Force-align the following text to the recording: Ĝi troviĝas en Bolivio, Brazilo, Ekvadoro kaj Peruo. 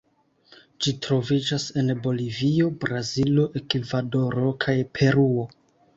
Ĝi 0.85 0.93
troviĝas 1.07 1.65
en 1.81 1.93
Bolivio, 2.07 2.71
Brazilo, 2.85 3.45
Ekvadoro 3.63 4.55
kaj 4.67 4.77
Peruo. 4.99 5.47